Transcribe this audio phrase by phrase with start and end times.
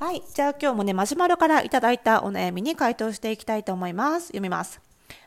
[0.00, 0.22] はい。
[0.32, 4.28] じゃあ今日もね、マシュマロからいただいたお悩みに回答していきたいと思います。
[4.28, 4.80] 読みます。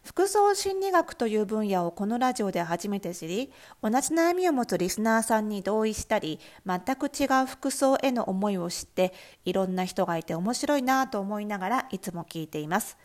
[0.03, 9.13] 服装心理学という分野をこのラジオで初めて知り、同じ悩みを持つリスナーさんに同意したり、全く違う服装への思いを知って、
[9.45, 12.97] いろんな人がいて面白いなと思いながらいつも聞いています。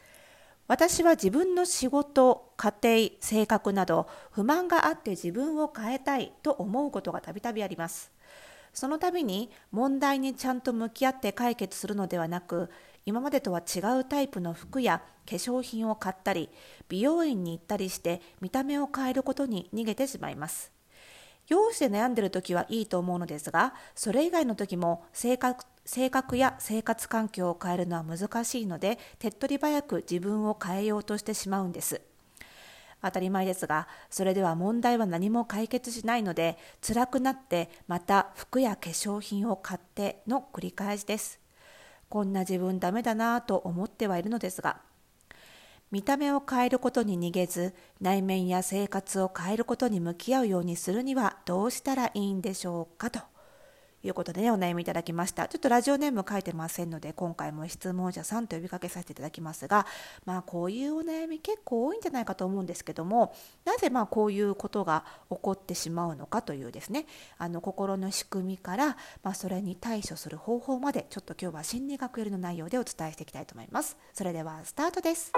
[0.69, 8.11] 私は自分の仕事、家庭、性格など不満があって自分を変えたいと思うことがたびたびあります。
[8.73, 12.71] その度に問題にちゃんと向き合って解決するのではなく
[13.07, 16.51] 今までとは違うタイプの服や化粧品を買ったり
[16.89, 20.73] 美容院に行ったりして見た目を変えることに逃げてしまいます。
[21.49, 32.03] 容姿で悩んでる時はいいと思うのですがそれ以外の時も性格性格や生活環境を変えるのは難しいので手っ取り早く自分を変えようとしてしまうんです。
[33.03, 41.41] 当たり前ですがそれでは問題は何も解決しないので辛くなってまた服や化粧品を買っての繰り返しです。
[42.09, 44.81] こんな自分ダメだなぁと思ってはいるのですが
[45.91, 53.38] 見た目を変えることに逃げず内面や生活を変えることに向き合うようにするにはどうしたらいいんでしょうかと。
[54.03, 55.49] いうことでね、お悩みいただきました。
[55.49, 59.87] ちょっとラジオネーム書いてませんので、今回も質問者さんと呼びかけさせていただきますが、
[60.25, 67.07] まあこういうお悩み結構多いんじゃないかと思うんですけども、なぜまあこういうことが起こってしまうのかというですね、
[67.39, 73.97] あの心の仕組みから、まあ、それに対処する方法まで、ちょっと今日は心理学よりの内容でお伝えしていきたいと思います。
[74.13, 75.33] それではスタートです。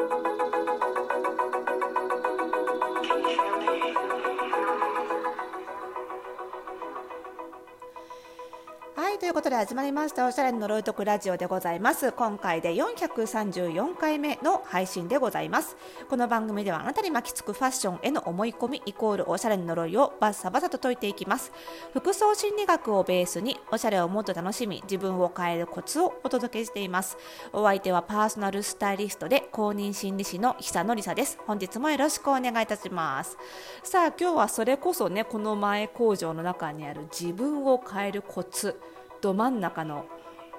[9.31, 12.11] いうことで始まりましたおしゃれの呪いとくラジオでございます。
[12.11, 15.77] 今回で434回目の配信でございます。
[16.09, 21.53] この番組ではあなたに巻きつくファッションへの思い込みイコールおしゃれの呪いをバッサバサと解いていきます。
[21.93, 27.17] 服装心理学をベースにおしゃれをもっと楽しみ自分を変えるコツをお届けしています。
[27.53, 31.39] お相手はパーソナルスタイリストで公認心理師の久野里沙です。
[31.47, 33.39] 本日もよろしくお願いいたします。
[33.85, 38.81] さあ今日はそれこそねこの前工場の中にある自分を変えるコツ。
[39.21, 40.07] ど真ん中の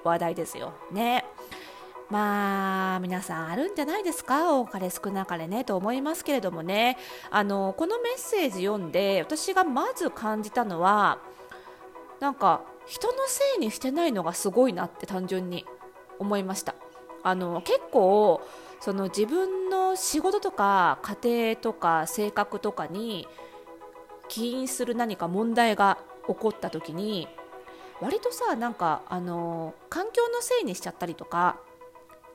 [0.04, 0.74] 話題ですよ。
[0.90, 1.24] ね。
[2.10, 4.52] まあ皆さんあるんじゃないですか？
[4.54, 6.98] 多かれ少なかれねと思いますけれどもね
[7.30, 11.20] あのこのメッセージ読んで私がまず感じたのは
[12.20, 15.64] なんか人のせいにしてないのがすごいなって単純に
[16.18, 16.74] 思いました
[17.22, 18.42] あの結構
[18.80, 23.26] その自分の仕事とか家庭とか性格とかに
[24.28, 25.96] 起因する何か問題が
[26.26, 27.26] 起こった時に
[28.00, 31.58] 割とさなんかあの環境のせいにしちゃったりとか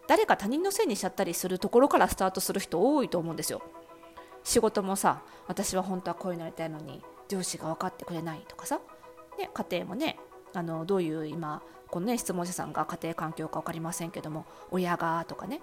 [0.08, 3.62] 誰か他人のせいにしちゃったりするところからスタートする人多いと思うんですよ。
[4.44, 8.80] 仕事もさ私は本当はこういうのやりたいのに上司が分かってくれないとかさ、
[9.38, 10.18] ね、家庭もね
[10.54, 15.62] あのどういう今このね質問者さんが家庭環境か分かりませんけども親がとかね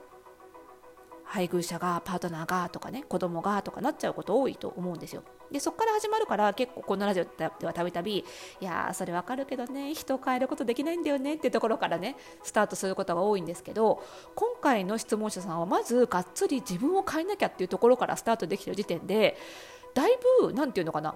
[1.25, 5.23] 配偶者がパートナーがとかね子供がとかなっちゃうこと多いと思うんですよ。
[5.51, 8.25] でそこから始まるから結構このラジオではたびたびい
[8.65, 14.03] やそれわかるけどね人を変えることできないんだよねっていうところからねスタートすることが多いんですけど
[14.35, 19.37] 今回の質問者さんはまずがっつり自分を変えなきゃっていうところからスタートできてる時点で
[19.95, 21.15] だいぶ何て言うのかな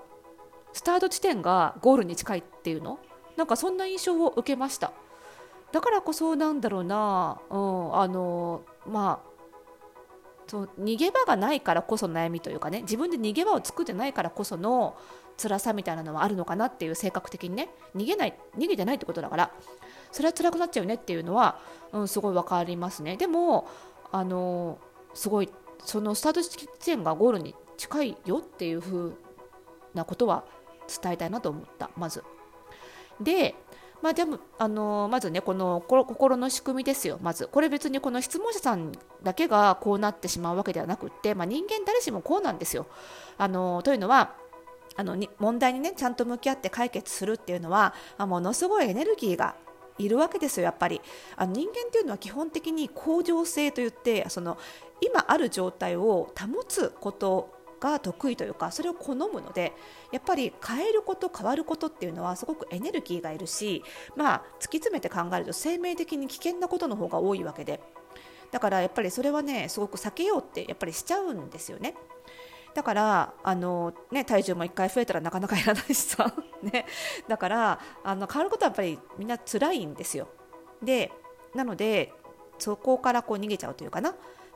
[0.72, 2.98] スタート地点がゴールに近いっていうの？
[3.36, 4.92] なんかそんな印象を受けました。
[5.72, 9.28] だからこそなんだろうな、うん、あのまあ
[10.48, 14.97] そう逃げ場がないからこそ悩みというかね自分で逃げ場を作ってないからこその
[15.41, 19.53] 辛さみたいなのはあるのかなっていう性格的にね逃げない逃げてないってことだから
[20.10, 21.60] それは辛くなっちゃうねっていうのは、
[21.92, 23.16] うん、すごい分かりますね。
[23.16, 23.69] でも
[24.10, 24.78] あの
[25.14, 25.50] すごい
[25.84, 29.12] そのスタート地点がゴールに近いよっていう風
[29.94, 30.44] なことは
[31.03, 32.25] 伝えたいなと思ったまず。
[33.20, 33.54] で
[34.00, 37.48] まあでも、あのまずね、この心の仕組みですよ、まず。
[37.48, 38.92] これ別にこの質問者さん
[39.22, 42.86] だけがこうなってしまうわけではなくって、まあ、人間誰しもこうなんですよ。
[43.36, 44.34] あのというのは、
[44.97, 49.54] あの問題にねちゃんと向き合って解決するっていうのは、あ、ものすごいエネルギーが
[49.98, 51.00] いるわけですよやっぱり
[51.36, 54.59] あの人間っていうのは基本的に恒常性といってその
[55.00, 59.72] 今ある状態を保つことが得意というかそれを好むので
[60.13, 63.84] やっぱり変えること変わることっていうのはすごくエネルギーがいるし、
[64.16, 67.80] まあ、突き詰めて考えると生命的に危険なことの方が多いわけで
[68.51, 71.95] だからやっぱりそれはねすごく避けようってやっぱりしちゃうんですよね。
[72.75, 76.33] だからあの、ね、体重も1回増えたらなかなか減らないしさ、
[76.63, 76.86] ね、
[77.27, 80.28] だからあの変わることはやっぱりみんな辛いんですよ。
[80.83, 81.10] で
[81.54, 82.13] なので
[82.59, 84.15] そこからこう逃げちゃうというかなっ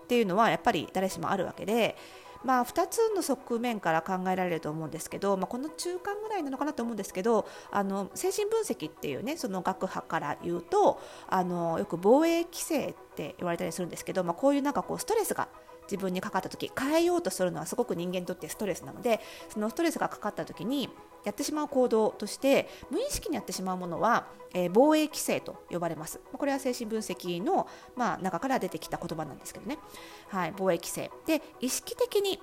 [0.09, 1.97] ていうのはやっぱり誰しもあるわけで
[2.45, 15.49] まあ、2つの側面から考えられると思うんですけど、まあ、この中間ぐらいなのかなと思うんですけどあの精神分析っていうねその学派から言うとあのよく防衛規制って言われたりするんですけど、まあ、こういうなんかこうストレスが
[15.85, 20.89] 自分にかかった時変えようとするのはすごく人間にとってストレスなのでそのストレスがかかった時に
[21.25, 26.21] やってしまう行動として無意識にやってしまうものは、えー、防衛規制と呼ばれます。
[26.33, 29.79] これは精神分析の、まあ、中から出てきた言葉なんですけどね、
[30.29, 31.11] はい、防衛規制。
[31.27, 32.41] で意識的に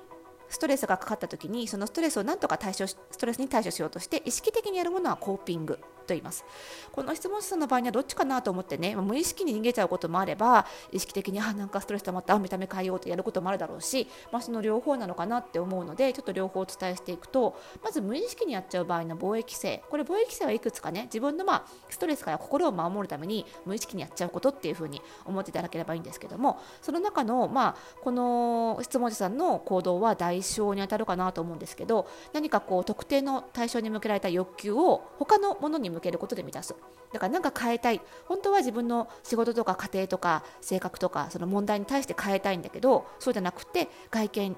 [0.49, 5.79] ストレスがかかった時にそのストレスをなんとか対処ストレスに対処しようとして意識的にやるものはコーピング。
[6.09, 6.43] と言います。
[6.91, 36.75] この質問者さんの場合にはどっちかなと思ってね無意識に逃げちゃうこともあれば意識的にあなんかストレス溜まった見た目変えようとやることもあるだろうし、まあ、その両方なのかなって思うのでちょっと両方お伝えしていくとまず無意識にやっちゃう場合の防衛規制これ防衛規制はいくつかね自分のまあストレスから心を守るために無意識にやっちゃうことっていうふうに思っていただければいいんですけどもその中のまあこの質問者さんの行動は代償に当たるかなと思うんですけど何かこう特定の対象に向けられた欲求を他のものに向けることで満たす。
[37.11, 38.01] だから何か変えたい。
[38.25, 44.55] 本当は自分の仕事とか家庭とか性格とかその問題に対して変えたいんだけどそうじゃなくて外見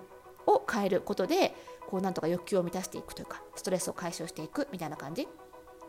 [0.48, 1.56] を変えることで
[1.88, 5.28] こうなんとか欲求を満たしていくというかストレスを解消していくみたいな感じ。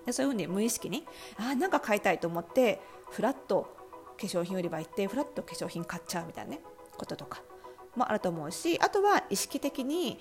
[0.07, 1.07] でそういうふうに無意識に
[1.37, 3.77] あなんか買いたいと思ってフラッと
[4.19, 6.61] 化粧品売り場行ってフラッと化粧品買っちゃうみたいなね
[6.97, 7.43] こととか
[7.97, 10.19] もあると思うしあとは意識的に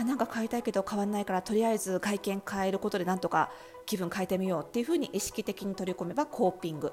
[0.00, 3.50] あなんか買いたいけど買わないからとりあえず外見変えることでなんとか
[3.86, 6.92] 気分変えてみようっていうふうに意識的に取り込めばコーピング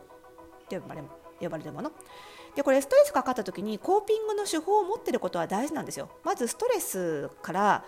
[0.66, 1.04] って呼ばれ
[1.40, 1.92] 呼ばれるもの。
[2.56, 6.10] でこれストレスかかった時にコーピングの手法を持ってることは大事なんですよ。
[6.24, 7.86] まずストレスから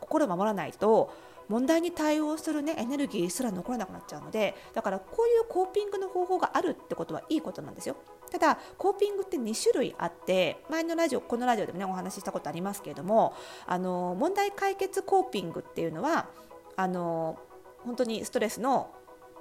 [0.00, 1.12] 心を守らないと
[1.48, 7.96] 問題に対応する、ね、エネルギーすら残らなくなっちゃうのでだからこういうコーピングの方法があるってことはいいことなんですよ。
[8.34, 13.32] ただコーピングって2種類あって前のラジオこのラジオでもねお話ししたことありますけれども
[13.64, 16.26] あの問題解決コーピングっていうのは
[16.74, 17.38] あの
[17.84, 18.92] 本当にストレスの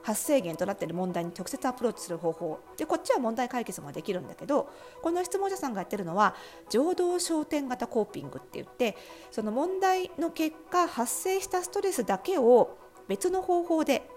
[0.03, 2.59] 発生源となっている問題に直接アプローチする方法。
[2.77, 4.69] でこっちは問題解決もできるんだけど
[5.01, 6.35] この質問者さんがやってるのは
[6.69, 8.95] 情動焦点型コーピングって言って
[9.31, 14.07] その問題の結果発生したストレスだけを別の方法で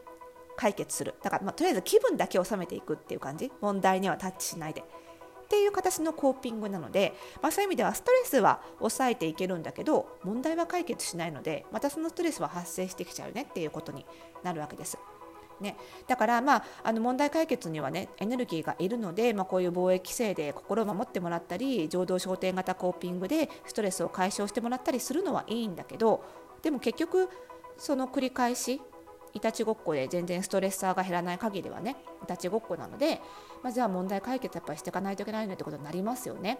[0.56, 4.82] 解決するだから、まあ、とりあえず気分だけ収めていくっていう感じ問題にはタッチしないで。
[5.46, 14.04] っていう形のコーピングなので、まあ、そういう意味ではストレスは抑えていけるんだけど問題は解決しないのでまたそのストレスは発生してきちゃうねっていうことに
[14.42, 14.98] なるわけです。
[15.60, 15.76] ね、
[16.06, 26.22] だから、まあ、あの問題解決には、ね、エネルギーがいるので、まあ、こういう貿易規制で心を守ってもらったり情動焦点型コーピングでストレスを解消してもらったりするのはいいんだけど
[26.62, 27.30] でも結局
[27.78, 28.82] その繰り返し
[29.36, 33.20] いたちごっこで全然ストレッサーが減らない限りはねいたちごっこなので、
[33.62, 36.58] まあ、じゃあ問題解決やっぱりしていかないといけないねってことになりますよね。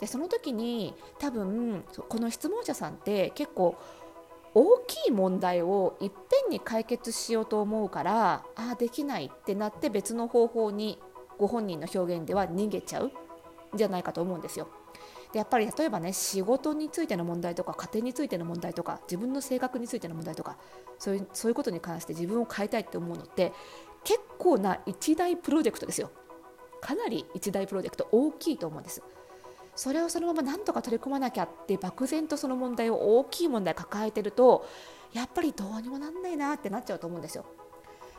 [0.00, 3.76] でその時に多分この質問者さんって結構
[4.54, 10.98] 大きい問題をいっぺんに解決しようと思うからああできないってなって別の方法に
[11.38, 13.12] ご本人の表現では逃げちゃうん
[13.74, 14.68] じゃないかと思うんですよ。
[15.32, 20.56] でやっぱり例えばね仕事についての問題とか家庭についての問題とか自分の性格についての問題とか
[20.98, 23.52] そういうそういうことに関して自分を変えたいって思うのって
[24.04, 26.10] 結構な一大プロジェクトですよ。
[26.80, 29.02] かなり一大プロジェクト大きいと思うんです。
[29.74, 34.66] それをそのままなんとか取り組まなきゃって漠然とその問題を大きい問題抱えてると
[35.12, 37.44] やっぱりどうにもなんないなってなっちゃうと思うんですよ。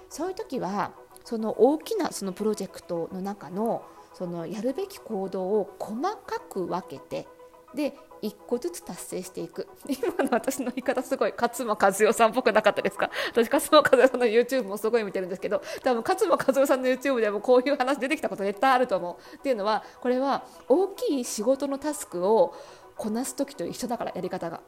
[0.09, 0.91] そういう時は
[1.23, 3.83] その大きなそのプロジェクトの中の
[4.17, 7.27] そのやるべき行動を細かく分けて
[7.75, 7.93] で
[8.23, 9.67] 一個ずつ達成していく。
[9.87, 13.11] 今の私の言い方すごい勝間和代さんっぽくなかったですか？
[13.31, 19.35] 私勝間和代さんの YouTube もすごい見てるんですけど多分勝間和代さんの YouTube でもこういう話出てきたこと絶対あると思う。
[19.35, 22.55] っていうのはこれは大きい仕事のタスクを
[22.95, 24.61] こなす時と一緒だからやり方が。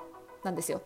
[0.44, 0.82] なんですよ。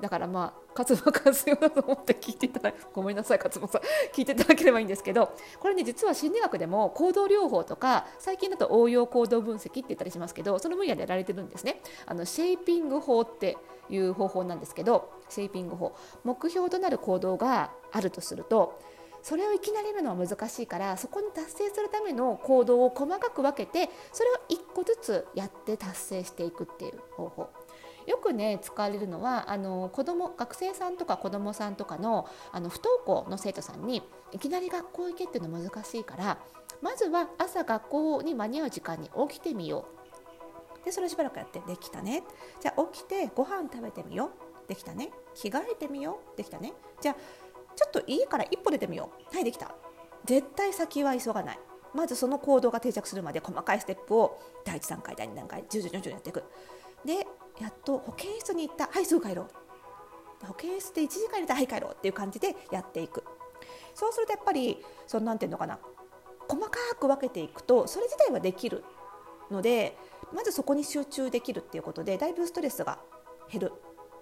[0.00, 3.82] だからまあ勝間和代だと思って聞いていただごめんなさい勝間さん
[4.14, 11.80] 聞いていただければいいんですけどこれね実は心理学でも行動療法とか最近だと応用行動分析って言ったりしますけどその分野でやられてるんですね。
[12.06, 13.56] あのシェイピング法って
[13.90, 18.80] いう方法なんですけどシェイピング法目標となる行動があるとすると
[19.22, 27.50] それをいきなりやるのは難しいからそこに達成するための行動を細かく分けてそれを1個ずつやって達成していくっていう方法。
[28.08, 36.38] よくね使われるのはあの子供学生さんとか子供さんとかのあの不登校の生徒さんにいきなり学校行けっていうの難しいから
[36.80, 39.86] まずは朝学校に間に合う時間に起きてみよ
[40.82, 40.84] う。
[40.86, 42.22] でそれをしばらくやってできたね。
[42.60, 44.30] じゃあ起きてご飯食べてみよ
[44.64, 44.68] う。
[44.68, 45.10] できたね。
[45.34, 46.36] 着替えてみよう。
[46.36, 46.72] できたね。
[47.02, 47.16] じゃあ
[47.76, 49.34] ちょっと家から一歩出てみよう。
[49.34, 49.74] はいできた。
[50.24, 51.58] 絶対先は急がない。
[51.94, 56.44] まずその行動が定着するまで細かいステップを第1段階第2段階徐々に徐々にやっていく。
[57.04, 57.26] で
[57.60, 58.86] やっと保健室に行った。
[58.86, 60.46] はいすぐ帰ろう。
[60.46, 63.24] 保健室で1時間入れたらはい帰ろうっていう感じでやっていく。
[63.94, 65.78] そうするとやっぱりそのなんていうのかな。
[66.48, 68.82] 細かく分けていくとそれ自体はできる
[69.50, 69.98] ので
[70.32, 72.98] まずそこに集中できるっていうことでだいぶストレスが
[73.50, 73.72] 減る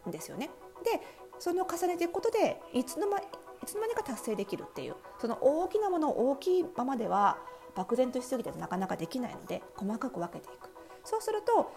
[0.08, 0.50] んですよね。
[0.82, 1.00] で
[1.38, 3.22] その重ねていくことでいつの間い
[3.64, 7.38] つの間にか達成できるっていうその大きなものを大きいままでは
[7.74, 10.70] 漠然としすぎてなかなかできないので細かく分けていく。
[11.04, 11.70] そうすると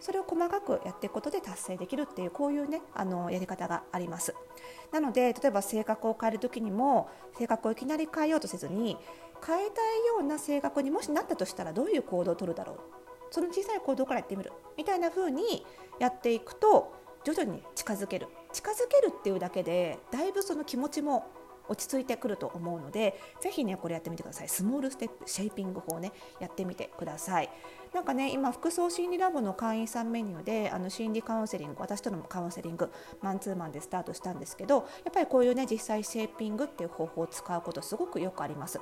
[0.00, 4.34] それを細かくやっていくことで達成できるっていうこういうねあのやり方があります。
[4.90, 8.96] なので例えば性格を変える時にも性格をいきなり変えようとせずに
[9.46, 12.78] 変えたいような性格にもしなったとしたらどういう行動をとるだろう。
[13.30, 14.52] その小さい行動からやってみる。
[14.76, 15.64] みたいな風に
[15.98, 16.92] やっていくと
[17.24, 18.28] 徐々に近づける。
[18.52, 21.26] 近づけるっていうだけでだいぶその気持ちも
[21.70, 24.48] 落ち着いてくると思うのでぜひねこれやってみてください。
[24.48, 27.50] スモールステップシェイピング法ねやってみてください。
[27.94, 38.80] なんかね今服装心理ラボの会員さんメニューであの心理カウンセリング私とのカウンセリングマンツーマンでスタートしたんですけどやっぱりこういうね実際シェイピングっていう方法を使うことすごくよくあります。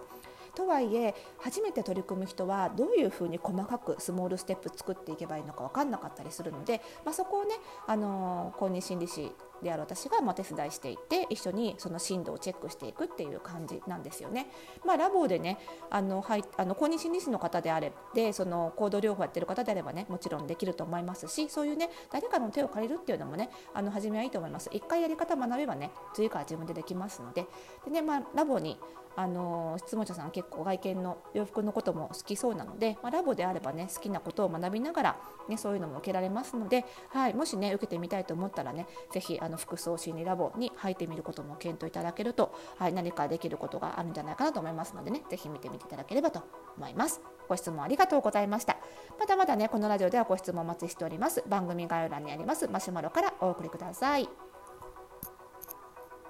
[0.55, 7.55] とはいえ初めて取り組む人はどういうふうに細かくスモールステップ作っていけばいいのか分かんなかったりするので、まあ、そこをね、
[7.87, 9.31] あの公認心理師
[9.63, 14.49] である私がま手伝いしていって一緒にその進度をチェックしていくっていう感じなんですよね。
[14.85, 15.59] まあ、ラボでね
[15.91, 24.71] あの、はい、あの公認心理師の方であれでその行動療法やってる方であればねもちろんできると思いますしそういうね誰かの手を借りるっていうのもねあの初めはいいと思います。
[24.73, 27.47] 一回やり方学べばね次から自分でできますので
[27.85, 28.79] でね、まあ、ラボに
[29.19, 35.17] あの質問者さん結構外見の洋服のことも好きそうなので、まあ、ラボであればね好きなことを学びながら、
[35.49, 46.45] ね、そういうのも受けられますので、はい、もしね受けてみたいと思ったらね是非あの服装心理ラボに入ってみることも検討いただけると、はい、何かできることがあるんじゃないかなと思いますのでね是非見てみていただければと
[46.77, 47.21] 思います。
[47.49, 48.77] ご質問ありがとうございました。
[49.19, 51.43] まだまだねこのラジオではご質問お待ちしております。
[51.49, 54.48] 番組概要欄にありますマシュマロからお送りください。